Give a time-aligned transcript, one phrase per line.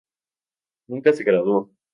[0.87, 1.69] Nunca se graduó.